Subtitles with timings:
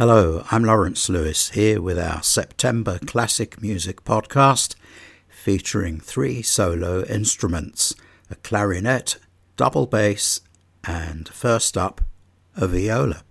[0.00, 4.74] Hello, I'm Lawrence Lewis here with our September Classic Music Podcast
[5.28, 7.94] featuring three solo instruments
[8.30, 9.18] a clarinet,
[9.58, 10.40] double bass,
[10.84, 12.00] and first up,
[12.56, 13.24] a viola.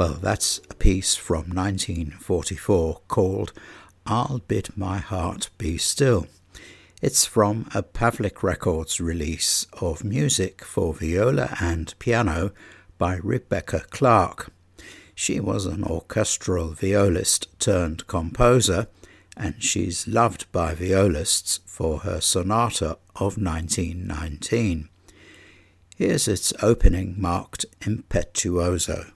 [0.00, 3.52] Well, that's a piece from 1944 called
[4.06, 6.26] I'll Bid My Heart Be Still.
[7.02, 12.52] It's from a Pavlik Records release of music for viola and piano
[12.96, 14.50] by Rebecca Clarke.
[15.14, 18.86] She was an orchestral violist turned composer,
[19.36, 24.88] and she's loved by violists for her sonata of 1919.
[25.94, 29.12] Here's its opening marked Impetuoso.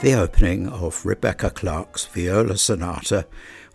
[0.00, 3.26] The opening of Rebecca Clarke's viola sonata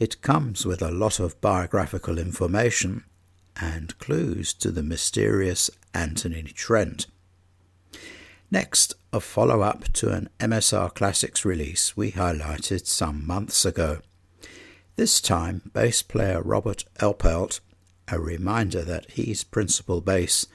[0.01, 3.05] It comes with a lot of biographical information
[3.60, 7.06] and clues to the mysterious Anthony Trent.
[8.50, 14.00] Next, a follow up to an MSR Classics release we highlighted some months ago.
[14.97, 17.60] This time, bass player Robert Oppelt,
[18.09, 20.47] a reminder that he's principal bass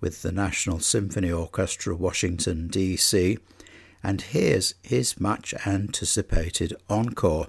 [0.00, 3.38] with the National Symphony Orchestra, Washington, D.C.,
[4.02, 7.48] and here's his much anticipated encore.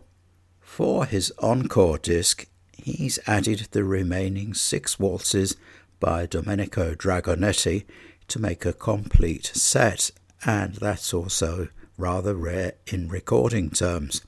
[0.62, 5.56] For his encore disc, he's added the remaining six waltzes
[6.00, 7.86] by Domenico Dragonetti
[8.28, 10.12] to make a complete set,
[10.46, 14.22] and that's also rather rare in recording terms.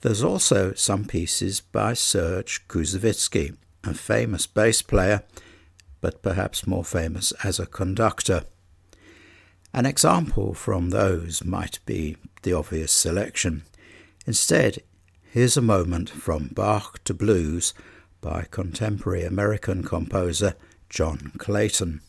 [0.00, 5.22] There's also some pieces by Serge Koussevitzky, a famous bass player,
[6.00, 8.44] but perhaps more famous as a conductor.
[9.72, 13.64] An example from those might be the obvious selection.
[14.26, 14.82] Instead,
[15.34, 17.74] Here's a moment from Bach to Blues
[18.20, 20.54] by contemporary American composer
[20.88, 22.02] John Clayton.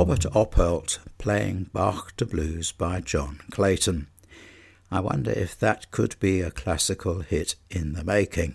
[0.00, 4.06] Robert Oppelt playing Bach to Blues by John Clayton.
[4.90, 8.54] I wonder if that could be a classical hit in the making.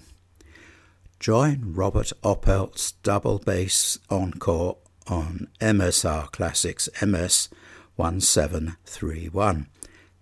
[1.19, 7.49] Join Robert Oppelt's double bass encore on MSR Classics MS
[7.95, 9.67] 1731.